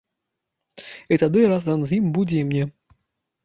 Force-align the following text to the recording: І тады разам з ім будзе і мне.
І 1.15 1.19
тады 1.25 1.39
разам 1.53 1.79
з 1.87 1.95
ім 2.01 2.11
будзе 2.19 2.37
і 2.43 2.49
мне. 2.51 2.63